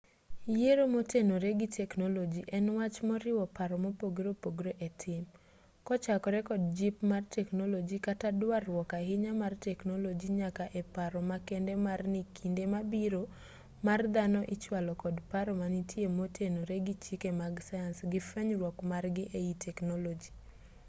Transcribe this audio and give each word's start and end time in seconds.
yiero 0.55 0.83
motenore 0.95 1.49
gi 1.59 1.67
teknoloji 1.79 2.41
en 2.57 2.65
wach 2.77 2.97
moriwo 3.09 3.43
paro 3.55 3.75
mopogore 3.83 4.29
opogore 4.35 4.71
e 4.87 4.89
tim 5.01 5.23
kochakore 5.87 6.39
kod 6.49 6.61
jip 6.77 6.95
mar 7.11 7.23
teknoloji 7.37 7.97
kata 8.07 8.27
duarruok 8.39 8.89
ahinya 8.99 9.31
mar 9.41 9.53
teknoloji 9.67 10.27
nyaka 10.39 10.63
e 10.79 10.81
paro 10.95 11.19
makende 11.31 11.73
mar 11.87 11.99
ni 12.13 12.21
kinde 12.37 12.63
mabiro 12.73 13.21
mar 13.87 14.01
dhano 14.13 14.41
ichwalo 14.53 14.91
kod 15.03 15.15
paro 15.31 15.51
manitie 15.61 16.07
motenore 16.17 16.75
gi 16.85 16.95
chike 17.03 17.29
mag 17.41 17.53
sayans 17.67 17.97
gi 18.11 18.19
fwenyruok 18.27 18.77
margi 18.91 19.23
ei 19.39 19.53
teknoloji 19.65 20.29